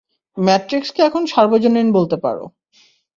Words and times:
ম্যাট্রিক্সকে 0.37 1.01
এখন 1.03 1.23
সার্বজনীন 1.25 1.87
বলতে 1.97 2.17
পারো! 2.23 2.43